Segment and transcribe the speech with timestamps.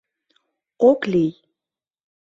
[0.89, 1.31] Ок лий...